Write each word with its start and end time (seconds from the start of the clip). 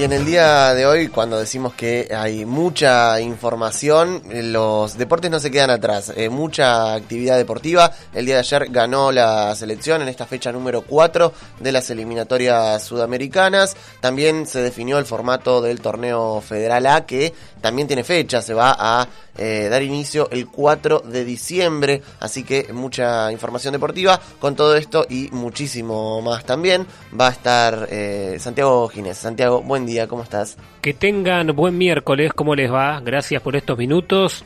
Y 0.00 0.04
en 0.04 0.14
el 0.14 0.24
día 0.24 0.72
de 0.72 0.86
hoy, 0.86 1.08
cuando 1.08 1.38
decimos 1.38 1.74
que 1.74 2.08
hay 2.10 2.46
mucha 2.46 3.20
información, 3.20 4.22
los 4.32 4.96
deportes 4.96 5.30
no 5.30 5.38
se 5.38 5.50
quedan 5.50 5.68
atrás. 5.68 6.10
Eh, 6.16 6.30
mucha 6.30 6.94
actividad 6.94 7.36
deportiva. 7.36 7.92
El 8.14 8.24
día 8.24 8.36
de 8.36 8.40
ayer 8.40 8.68
ganó 8.70 9.12
la 9.12 9.54
selección 9.54 10.00
en 10.00 10.08
esta 10.08 10.24
fecha 10.24 10.52
número 10.52 10.80
4 10.86 11.34
de 11.60 11.72
las 11.72 11.90
eliminatorias 11.90 12.82
sudamericanas. 12.82 13.76
También 14.00 14.46
se 14.46 14.62
definió 14.62 14.98
el 14.98 15.04
formato 15.04 15.60
del 15.60 15.82
torneo 15.82 16.40
federal 16.40 16.86
A, 16.86 17.04
que 17.04 17.34
también 17.60 17.86
tiene 17.86 18.02
fecha. 18.02 18.40
Se 18.40 18.54
va 18.54 18.74
a 18.78 19.06
eh, 19.36 19.68
dar 19.70 19.82
inicio 19.82 20.28
el 20.30 20.48
4 20.48 21.00
de 21.00 21.24
diciembre. 21.24 22.02
Así 22.20 22.42
que 22.42 22.72
mucha 22.72 23.30
información 23.32 23.72
deportiva 23.72 24.20
con 24.38 24.56
todo 24.56 24.76
esto 24.76 25.06
y 25.08 25.28
muchísimo 25.32 26.20
más 26.22 26.44
también. 26.44 26.86
Va 27.18 27.28
a 27.28 27.32
estar 27.32 27.88
eh, 27.90 28.36
Santiago 28.38 28.88
Ginés. 28.88 29.18
Santiago, 29.18 29.62
buen 29.62 29.86
día, 29.86 29.89
¿cómo 30.08 30.22
estás? 30.22 30.56
Que 30.80 30.94
tengan 30.94 31.48
buen 31.48 31.76
miércoles, 31.76 32.32
¿cómo 32.32 32.54
les 32.54 32.72
va? 32.72 33.00
Gracias 33.00 33.42
por 33.42 33.56
estos 33.56 33.76
minutos. 33.76 34.44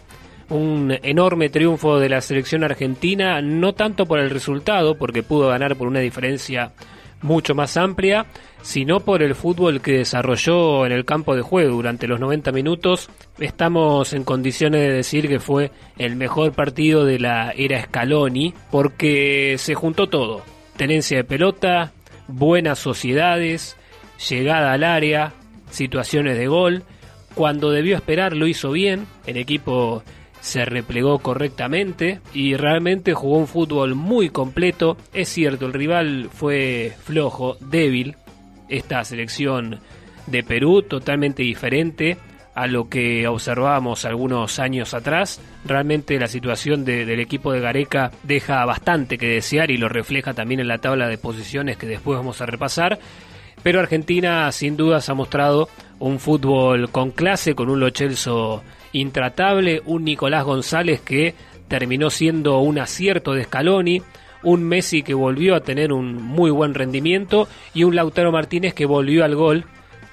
Un 0.49 0.97
enorme 1.03 1.49
triunfo 1.49 1.99
de 1.99 2.09
la 2.09 2.21
selección 2.21 2.65
argentina, 2.65 3.41
no 3.41 3.75
tanto 3.75 4.07
por 4.07 4.19
el 4.19 4.31
resultado, 4.31 4.97
porque 4.97 5.23
pudo 5.23 5.49
ganar 5.49 5.77
por 5.77 5.89
una 5.89 6.01
diferencia 6.01 6.73
mucho 7.23 7.55
más 7.55 7.77
amplia, 7.77 8.27
sino 8.63 9.01
por 9.01 9.23
el 9.23 9.35
fútbol 9.35 9.81
que 9.81 9.99
desarrolló 9.99 10.87
en 10.87 10.93
el 10.93 11.05
campo 11.05 11.35
de 11.35 11.43
juego 11.43 11.77
durante 11.77 12.07
los 12.07 12.21
90 12.21 12.53
minutos. 12.53 13.09
Estamos 13.39 14.13
en 14.13 14.25
condiciones 14.25 14.83
de 14.83 14.93
decir 14.93 15.29
que 15.29 15.41
fue 15.41 15.71
el 15.99 16.17
mejor 16.17 16.53
partido 16.53 17.05
de 17.05 17.19
la 17.19 17.53
era 17.57 17.83
Scaloni, 17.83 18.55
porque 18.71 19.57
se 19.59 19.75
juntó 19.75 20.09
todo. 20.09 20.43
Tenencia 20.77 21.19
de 21.19 21.25
pelota, 21.25 21.93
buenas 22.29 22.79
sociedades, 22.79 23.77
llegada 24.29 24.73
al 24.73 24.85
área, 24.85 25.33
situaciones 25.71 26.39
de 26.39 26.47
gol. 26.47 26.83
Cuando 27.35 27.71
debió 27.71 27.97
esperar 27.97 28.37
lo 28.37 28.47
hizo 28.47 28.71
bien, 28.71 29.07
el 29.27 29.37
equipo 29.37 30.03
se 30.41 30.65
replegó 30.67 31.21
correctamente 31.21 32.21
y 32.35 32.55
realmente 32.55 33.15
jugó 33.15 33.39
un 33.39 33.47
fútbol 33.47 33.95
muy 33.95 34.29
completo. 34.29 34.97
Es 35.13 35.31
cierto, 35.31 35.67
el 35.67 35.73
rival 35.73 36.29
fue 36.33 36.93
flojo, 37.03 37.57
débil. 37.61 38.17
Esta 38.69 39.05
selección 39.05 39.81
de 40.27 40.43
Perú 40.43 40.83
totalmente 40.83 41.43
diferente 41.43 42.17
a 42.55 42.67
lo 42.67 42.89
que 42.89 43.27
observábamos 43.27 44.05
algunos 44.05 44.59
años 44.59 44.95
atrás. 44.95 45.41
Realmente 45.65 46.19
la 46.19 46.29
situación 46.29 46.85
del 46.85 47.19
equipo 47.21 47.53
de 47.53 47.61
Gareca 47.61 48.11
deja 48.23 48.65
bastante 48.65 49.19
que 49.19 49.29
desear 49.29 49.71
y 49.71 49.77
lo 49.77 49.89
refleja 49.89 50.35
también 50.35 50.61
en 50.61 50.69
la 50.69 50.79
tabla 50.79 51.09
de 51.09 51.19
posiciones 51.19 51.77
que 51.77 51.87
después 51.87 52.19
vamos 52.19 52.41
a 52.41 52.47
repasar. 52.47 52.99
Pero 53.65 53.81
Argentina 53.81 54.53
sin 54.53 54.77
dudas 54.77 55.09
ha 55.09 55.15
mostrado 55.15 55.71
un 55.99 56.21
fútbol 56.21 56.91
con 56.91 57.11
clase, 57.11 57.55
con 57.55 57.71
un 57.71 57.81
Lo 57.81 57.91
Celso 57.91 58.63
intratable, 58.93 59.81
un 59.87 60.05
Nicolás 60.05 60.45
González 60.45 61.01
que 61.01 61.35
terminó 61.67 62.11
siendo 62.11 62.59
un 62.59 62.79
acierto 62.79 63.33
de 63.33 63.45
Scaloni, 63.45 64.03
un 64.43 64.63
Messi 64.65 65.03
que 65.03 65.15
volvió 65.15 65.55
a 65.55 65.63
tener 65.63 65.95
un 65.95 66.23
muy 66.23 66.51
buen 66.51 66.75
rendimiento 66.75 67.49
y 67.73 67.85
un 67.85 67.97
Lautaro 67.97 68.31
Martínez 68.31 68.75
que 68.75 68.85
volvió 68.85 69.25
al 69.25 69.35
gol. 69.35 69.65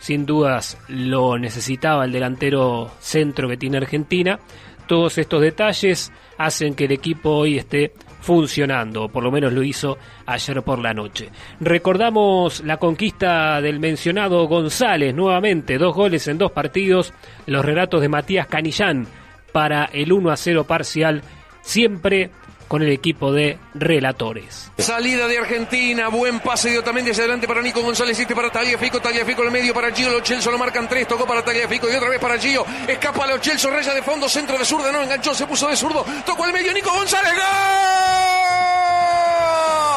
Sin 0.01 0.25
dudas 0.25 0.79
lo 0.87 1.37
necesitaba 1.37 2.05
el 2.05 2.11
delantero 2.11 2.89
centro 2.99 3.47
que 3.47 3.55
tiene 3.55 3.77
Argentina. 3.77 4.39
Todos 4.87 5.19
estos 5.19 5.43
detalles 5.43 6.11
hacen 6.39 6.73
que 6.73 6.85
el 6.85 6.91
equipo 6.93 7.29
hoy 7.29 7.59
esté 7.59 7.93
funcionando, 8.19 9.09
por 9.09 9.23
lo 9.23 9.29
menos 9.29 9.53
lo 9.53 9.61
hizo 9.61 9.99
ayer 10.25 10.63
por 10.63 10.79
la 10.79 10.95
noche. 10.95 11.29
Recordamos 11.59 12.63
la 12.65 12.77
conquista 12.77 13.61
del 13.61 13.79
mencionado 13.79 14.47
González, 14.47 15.13
nuevamente, 15.13 15.77
dos 15.77 15.95
goles 15.95 16.27
en 16.27 16.39
dos 16.39 16.51
partidos, 16.51 17.13
los 17.45 17.63
relatos 17.63 18.01
de 18.01 18.09
Matías 18.09 18.47
Canillán 18.47 19.05
para 19.53 19.85
el 19.85 20.11
1 20.11 20.31
a 20.31 20.35
0 20.35 20.63
parcial, 20.63 21.21
siempre 21.61 22.31
con 22.71 22.81
el 22.83 22.91
equipo 22.93 23.33
de 23.33 23.59
relatores. 23.73 24.71
Salida 24.77 25.27
de 25.27 25.37
Argentina, 25.37 26.07
buen 26.07 26.39
pase 26.39 26.69
de 26.69 26.79
Otamendi 26.79 27.11
hacia 27.11 27.23
adelante 27.23 27.45
para 27.45 27.61
Nico 27.61 27.81
González, 27.81 28.17
este 28.17 28.33
para 28.33 28.49
Tagliafico, 28.49 29.01
Tagliafico 29.01 29.41
en 29.41 29.47
el 29.47 29.51
medio 29.51 29.73
para 29.73 29.91
Gio, 29.91 30.09
Lo 30.09 30.23
Celso 30.23 30.49
lo 30.49 30.57
marcan 30.57 30.87
tres, 30.87 31.05
tocó 31.05 31.25
para 31.27 31.43
Tagliafico 31.43 31.91
y 31.91 31.95
otra 31.97 32.07
vez 32.07 32.19
para 32.19 32.39
Gio, 32.39 32.65
escapa 32.87 33.27
Lo 33.27 33.39
Celso, 33.39 33.69
raya 33.69 33.93
de 33.93 34.01
fondo, 34.01 34.29
centro 34.29 34.57
de 34.57 34.63
zurda, 34.63 34.89
no 34.89 35.01
enganchó, 35.01 35.35
se 35.35 35.45
puso 35.45 35.67
de 35.67 35.75
zurdo, 35.75 36.05
tocó 36.25 36.45
al 36.45 36.53
medio 36.53 36.73
Nico 36.73 36.91
González, 36.91 37.33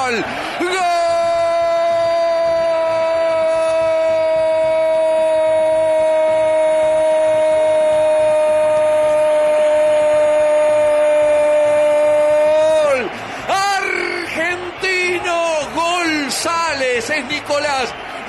¡Gol! 0.08 0.24
¡Gol! 0.58 1.13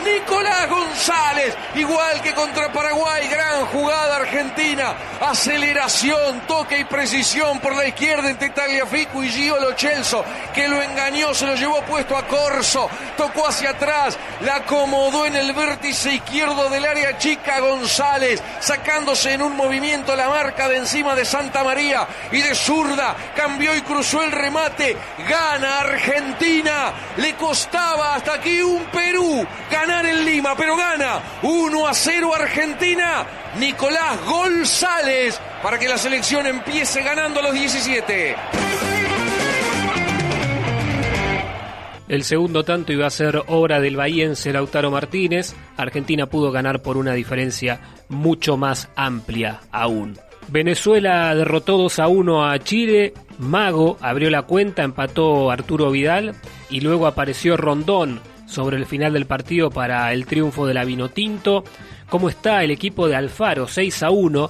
Nicolás. 0.05 0.55
González, 0.69 1.55
igual 1.75 2.21
que 2.21 2.33
contra 2.33 2.71
Paraguay, 2.71 3.27
gran 3.27 3.65
jugada 3.67 4.15
argentina, 4.15 4.95
aceleración, 5.21 6.41
toque 6.47 6.79
y 6.79 6.85
precisión 6.85 7.59
por 7.59 7.75
la 7.75 7.87
izquierda 7.87 8.29
entre 8.29 8.49
Tagliafico 8.49 9.23
y 9.23 9.29
Gio 9.29 9.59
Lo 9.59 9.77
Celso, 9.77 10.23
que 10.53 10.67
lo 10.67 10.81
engañó, 10.81 11.33
se 11.33 11.45
lo 11.45 11.55
llevó 11.55 11.81
puesto 11.81 12.17
a 12.17 12.25
Corso, 12.27 12.89
tocó 13.17 13.47
hacia 13.47 13.71
atrás, 13.71 14.17
la 14.41 14.57
acomodó 14.57 15.25
en 15.25 15.35
el 15.35 15.53
vértice 15.53 16.13
izquierdo 16.13 16.69
del 16.69 16.85
área 16.85 17.17
chica 17.17 17.59
González, 17.59 18.41
sacándose 18.59 19.33
en 19.33 19.41
un 19.41 19.55
movimiento 19.55 20.15
la 20.15 20.29
marca 20.29 20.67
de 20.67 20.77
encima 20.77 21.13
de 21.15 21.25
Santa 21.25 21.63
María 21.63 22.07
y 22.31 22.41
de 22.41 22.55
zurda, 22.55 23.15
cambió 23.35 23.75
y 23.75 23.81
cruzó 23.81 24.23
el 24.23 24.31
remate, 24.31 24.97
gana 25.29 25.81
Argentina, 25.81 26.93
le 27.17 27.35
costaba 27.35 28.15
hasta 28.15 28.33
aquí 28.33 28.61
un 28.61 28.85
Perú, 28.85 29.45
en 30.03 30.25
Lima, 30.25 30.55
pero 30.57 30.75
gana 30.75 31.21
1 31.43 31.87
a 31.87 31.93
0 31.93 32.33
Argentina. 32.35 33.25
Nicolás 33.59 34.25
González 34.25 35.39
para 35.63 35.79
que 35.79 35.87
la 35.87 35.97
selección 35.97 36.45
empiece 36.47 37.01
ganando 37.01 37.39
a 37.39 37.43
los 37.43 37.53
17. 37.53 38.35
El 42.07 42.23
segundo 42.23 42.63
tanto 42.63 42.91
iba 42.91 43.07
a 43.07 43.09
ser 43.09 43.41
obra 43.47 43.79
del 43.79 43.95
bahiense 43.95 44.51
Lautaro 44.51 44.91
Martínez. 44.91 45.55
Argentina 45.77 46.27
pudo 46.27 46.51
ganar 46.51 46.81
por 46.81 46.97
una 46.97 47.13
diferencia 47.13 47.79
mucho 48.09 48.57
más 48.57 48.89
amplia 48.95 49.61
aún. 49.71 50.19
Venezuela 50.47 51.33
derrotó 51.33 51.77
2 51.77 51.99
a 51.99 52.07
1 52.07 52.47
a 52.47 52.59
Chile. 52.59 53.13
Mago 53.39 53.97
abrió 54.01 54.29
la 54.29 54.43
cuenta, 54.43 54.83
empató 54.83 55.49
Arturo 55.49 55.89
Vidal 55.89 56.35
y 56.69 56.81
luego 56.81 57.07
apareció 57.07 57.57
Rondón 57.57 58.21
sobre 58.45 58.77
el 58.77 58.85
final 58.85 59.13
del 59.13 59.25
partido 59.25 59.69
para 59.69 60.11
el 60.13 60.25
triunfo 60.25 60.65
de 60.65 60.73
la 60.73 60.85
Vinotinto. 60.85 61.63
¿Cómo 62.09 62.29
está 62.29 62.63
el 62.63 62.71
equipo 62.71 63.07
de 63.07 63.15
Alfaro? 63.15 63.67
6 63.67 64.03
a 64.03 64.09
1. 64.09 64.49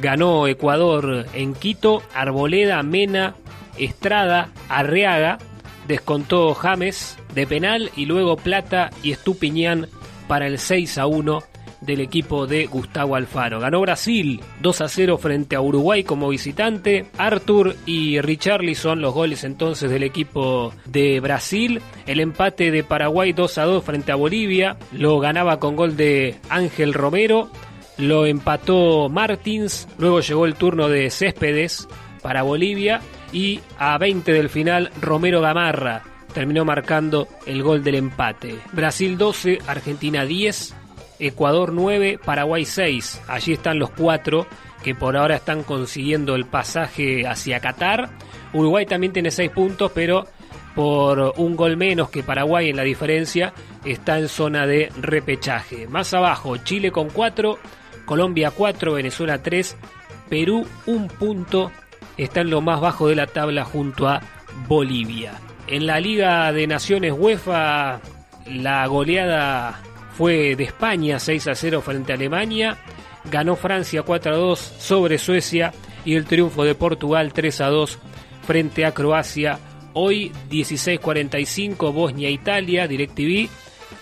Ganó 0.00 0.46
Ecuador 0.46 1.26
en 1.34 1.54
Quito. 1.54 2.02
Arboleda, 2.14 2.82
Mena, 2.82 3.34
Estrada, 3.78 4.48
Arriaga. 4.68 5.38
Descontó 5.88 6.54
James 6.54 7.18
de 7.34 7.46
penal 7.46 7.90
y 7.96 8.06
luego 8.06 8.36
Plata 8.36 8.90
y 9.02 9.12
Estupiñán 9.12 9.88
para 10.28 10.46
el 10.46 10.58
6 10.58 10.98
a 10.98 11.06
1 11.06 11.51
del 11.82 12.00
equipo 12.00 12.46
de 12.46 12.66
Gustavo 12.66 13.16
Alfaro. 13.16 13.60
Ganó 13.60 13.80
Brasil 13.80 14.40
2 14.60 14.80
a 14.80 14.88
0 14.88 15.18
frente 15.18 15.56
a 15.56 15.60
Uruguay 15.60 16.04
como 16.04 16.28
visitante. 16.28 17.06
Arthur 17.18 17.76
y 17.86 18.20
Richarlison 18.20 19.00
los 19.00 19.14
goles 19.14 19.44
entonces 19.44 19.90
del 19.90 20.02
equipo 20.02 20.72
de 20.86 21.20
Brasil. 21.20 21.80
El 22.06 22.20
empate 22.20 22.70
de 22.70 22.84
Paraguay 22.84 23.32
2 23.32 23.58
a 23.58 23.64
2 23.64 23.84
frente 23.84 24.12
a 24.12 24.16
Bolivia. 24.16 24.76
Lo 24.92 25.18
ganaba 25.20 25.58
con 25.58 25.76
gol 25.76 25.96
de 25.96 26.36
Ángel 26.48 26.94
Romero. 26.94 27.50
Lo 27.98 28.26
empató 28.26 29.08
Martins. 29.08 29.88
Luego 29.98 30.20
llegó 30.20 30.46
el 30.46 30.54
turno 30.54 30.88
de 30.88 31.10
Céspedes 31.10 31.88
para 32.22 32.42
Bolivia. 32.42 33.00
Y 33.32 33.60
a 33.78 33.98
20 33.98 34.32
del 34.32 34.50
final 34.50 34.90
Romero 35.00 35.40
Gamarra 35.40 36.02
terminó 36.32 36.64
marcando 36.64 37.28
el 37.46 37.62
gol 37.62 37.84
del 37.84 37.96
empate. 37.96 38.58
Brasil 38.72 39.16
12, 39.16 39.58
Argentina 39.66 40.24
10, 40.24 40.74
Ecuador 41.18 41.72
9, 41.72 42.18
Paraguay 42.24 42.64
6. 42.64 43.22
Allí 43.28 43.52
están 43.52 43.78
los 43.78 43.90
cuatro 43.90 44.46
que 44.82 44.94
por 44.94 45.16
ahora 45.16 45.36
están 45.36 45.62
consiguiendo 45.62 46.34
el 46.34 46.46
pasaje 46.46 47.26
hacia 47.26 47.60
Qatar. 47.60 48.10
Uruguay 48.52 48.84
también 48.86 49.12
tiene 49.12 49.30
6 49.30 49.50
puntos, 49.50 49.92
pero 49.94 50.26
por 50.74 51.34
un 51.36 51.56
gol 51.56 51.76
menos 51.76 52.10
que 52.10 52.22
Paraguay 52.22 52.70
en 52.70 52.76
la 52.76 52.82
diferencia, 52.82 53.52
está 53.84 54.18
en 54.18 54.28
zona 54.28 54.66
de 54.66 54.90
repechaje. 55.00 55.86
Más 55.86 56.12
abajo, 56.14 56.56
Chile 56.58 56.90
con 56.90 57.10
4, 57.10 57.58
Colombia 58.04 58.50
4, 58.50 58.94
Venezuela 58.94 59.42
3, 59.42 59.76
Perú 60.28 60.66
un 60.86 61.08
punto, 61.08 61.70
está 62.16 62.40
en 62.40 62.50
lo 62.50 62.60
más 62.60 62.80
bajo 62.80 63.08
de 63.08 63.16
la 63.16 63.26
tabla 63.26 63.64
junto 63.64 64.08
a 64.08 64.20
Bolivia. 64.66 65.34
En 65.66 65.86
la 65.86 66.00
Liga 66.00 66.52
de 66.52 66.66
Naciones 66.66 67.12
UEFA, 67.16 68.00
la 68.46 68.86
goleada 68.86 69.80
fue 70.16 70.56
de 70.56 70.64
España 70.64 71.18
6 71.18 71.48
a 71.48 71.54
0 71.54 71.82
frente 71.82 72.12
a 72.12 72.16
Alemania, 72.16 72.78
ganó 73.30 73.56
Francia 73.56 74.02
4 74.02 74.34
a 74.34 74.36
2 74.36 74.58
sobre 74.58 75.18
Suecia 75.18 75.72
y 76.04 76.14
el 76.14 76.24
triunfo 76.24 76.64
de 76.64 76.74
Portugal 76.74 77.32
3 77.32 77.60
a 77.60 77.68
2 77.68 77.98
frente 78.46 78.84
a 78.84 78.92
Croacia. 78.92 79.58
Hoy 79.94 80.32
16:45 80.50 81.92
Bosnia-Italia, 81.92 82.88
DirecTV, 82.88 83.48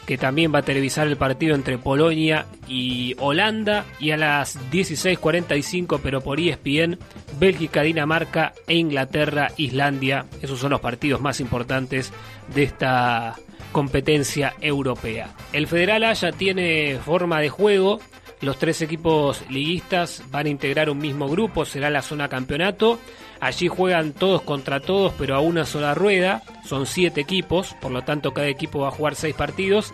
que 0.06 0.18
también 0.18 0.52
va 0.54 0.60
a 0.60 0.62
televisar 0.62 1.06
el 1.06 1.16
partido 1.16 1.54
entre 1.54 1.78
Polonia 1.78 2.46
y 2.66 3.14
Holanda. 3.18 3.84
Y 3.98 4.12
a 4.12 4.16
las 4.16 4.58
16:45, 4.70 6.00
pero 6.02 6.20
por 6.20 6.40
ESPN, 6.40 6.98
Bélgica, 7.38 7.82
Dinamarca 7.82 8.52
e 8.66 8.76
Inglaterra, 8.76 9.48
Islandia. 9.56 10.26
Esos 10.42 10.58
son 10.58 10.70
los 10.70 10.80
partidos 10.80 11.20
más 11.20 11.40
importantes 11.40 12.12
de 12.54 12.62
esta 12.62 13.36
competencia 13.72 14.54
europea. 14.60 15.34
El 15.52 15.66
Federal 15.66 16.12
ya 16.14 16.32
tiene 16.32 16.98
forma 17.04 17.40
de 17.40 17.48
juego. 17.48 18.00
Los 18.40 18.58
tres 18.58 18.80
equipos 18.80 19.42
liguistas 19.50 20.22
van 20.30 20.46
a 20.46 20.50
integrar 20.50 20.88
un 20.88 20.98
mismo 20.98 21.28
grupo, 21.28 21.64
será 21.64 21.90
la 21.90 22.02
zona 22.02 22.28
campeonato. 22.28 22.98
Allí 23.40 23.68
juegan 23.68 24.12
todos 24.12 24.42
contra 24.42 24.80
todos, 24.80 25.12
pero 25.18 25.34
a 25.34 25.40
una 25.40 25.64
sola 25.64 25.94
rueda. 25.94 26.42
Son 26.64 26.86
siete 26.86 27.20
equipos, 27.20 27.74
por 27.80 27.90
lo 27.90 28.02
tanto 28.02 28.32
cada 28.32 28.48
equipo 28.48 28.80
va 28.80 28.88
a 28.88 28.92
jugar 28.92 29.14
seis 29.14 29.34
partidos. 29.34 29.92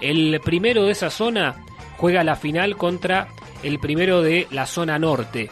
El 0.00 0.40
primero 0.44 0.84
de 0.84 0.92
esa 0.92 1.10
zona 1.10 1.56
juega 1.96 2.22
la 2.22 2.36
final 2.36 2.76
contra 2.76 3.28
el 3.62 3.78
primero 3.80 4.22
de 4.22 4.46
la 4.50 4.66
zona 4.66 4.98
norte. 4.98 5.50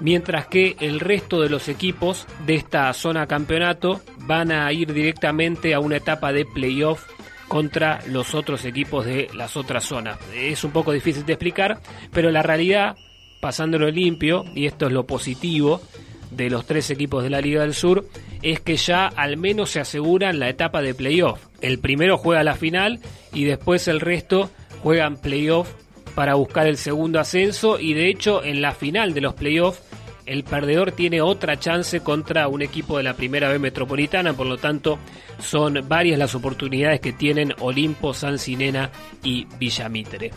Mientras 0.00 0.46
que 0.46 0.76
el 0.80 0.98
resto 0.98 1.40
de 1.40 1.50
los 1.50 1.68
equipos 1.68 2.26
de 2.46 2.54
esta 2.54 2.92
zona 2.94 3.26
campeonato 3.26 4.00
van 4.18 4.50
a 4.50 4.72
ir 4.72 4.92
directamente 4.92 5.74
a 5.74 5.80
una 5.80 5.96
etapa 5.96 6.32
de 6.32 6.46
playoff 6.46 7.06
contra 7.48 8.00
los 8.06 8.34
otros 8.34 8.64
equipos 8.64 9.04
de 9.04 9.28
las 9.34 9.56
otras 9.56 9.84
zonas. 9.84 10.18
Es 10.34 10.64
un 10.64 10.70
poco 10.70 10.92
difícil 10.92 11.26
de 11.26 11.32
explicar, 11.32 11.80
pero 12.12 12.30
la 12.30 12.42
realidad, 12.42 12.96
pasándolo 13.40 13.90
limpio, 13.90 14.44
y 14.54 14.66
esto 14.66 14.86
es 14.86 14.92
lo 14.92 15.04
positivo 15.04 15.82
de 16.30 16.48
los 16.48 16.64
tres 16.64 16.90
equipos 16.90 17.24
de 17.24 17.30
la 17.30 17.40
Liga 17.40 17.62
del 17.62 17.74
Sur, 17.74 18.06
es 18.40 18.60
que 18.60 18.76
ya 18.76 19.06
al 19.06 19.36
menos 19.36 19.70
se 19.70 19.80
aseguran 19.80 20.38
la 20.38 20.48
etapa 20.48 20.80
de 20.80 20.94
playoff. 20.94 21.40
El 21.60 21.80
primero 21.80 22.16
juega 22.16 22.44
la 22.44 22.54
final 22.54 23.00
y 23.32 23.44
después 23.44 23.88
el 23.88 24.00
resto 24.00 24.48
juegan 24.82 25.16
playoff 25.16 25.72
para 26.14 26.34
buscar 26.34 26.66
el 26.66 26.76
segundo 26.76 27.18
ascenso 27.18 27.78
y 27.80 27.94
de 27.94 28.08
hecho 28.08 28.44
en 28.44 28.62
la 28.62 28.72
final 28.72 29.12
de 29.12 29.20
los 29.20 29.34
playoffs 29.34 29.82
el 30.26 30.44
perdedor 30.44 30.92
tiene 30.92 31.20
otra 31.20 31.58
chance 31.58 32.00
contra 32.00 32.48
un 32.48 32.62
equipo 32.62 32.96
de 32.96 33.04
la 33.04 33.14
primera 33.14 33.48
B 33.48 33.58
metropolitana, 33.58 34.32
por 34.32 34.46
lo 34.46 34.58
tanto 34.58 34.98
son 35.40 35.80
varias 35.88 36.18
las 36.18 36.34
oportunidades 36.34 37.00
que 37.00 37.12
tienen 37.12 37.54
Olimpo, 37.60 38.14
San 38.14 38.38
Sinena 38.38 38.90
y 39.22 39.46
Villamitre. 39.58 40.30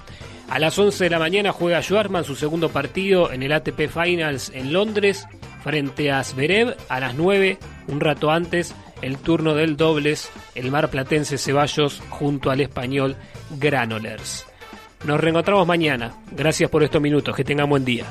A 0.50 0.60
las 0.60 0.78
11 0.78 1.06
de 1.06 1.10
la 1.10 1.20
mañana 1.20 1.52
juega 1.52 1.82
Schwarzman 1.82 2.24
su 2.24 2.36
segundo 2.36 2.70
partido 2.70 3.32
en 3.32 3.44
el 3.44 3.54
ATP 3.54 3.88
Finals 3.88 4.52
en 4.54 4.74
Londres 4.74 5.28
frente 5.64 6.12
a 6.12 6.24
Zverev. 6.24 6.76
A 6.90 7.00
las 7.00 7.16
9, 7.16 7.58
un 7.88 8.00
rato 8.00 8.30
antes, 8.30 8.76
el 9.02 9.18
turno 9.18 9.56
del 9.56 9.78
dobles, 9.78 10.30
el 10.54 10.70
mar 10.70 10.90
platense 10.90 11.38
Ceballos 11.38 12.02
junto 12.10 12.52
al 12.52 12.62
español 12.62 13.16
Granolers. 13.58 14.46
Nos 15.06 15.20
reencontramos 15.20 15.68
mañana. 15.68 16.14
Gracias 16.32 16.70
por 16.70 16.84
estos 16.84 17.02
minutos. 17.02 17.36
Que 17.36 17.44
tengan 17.44 17.70
buen 17.70 17.84
día. 17.84 18.06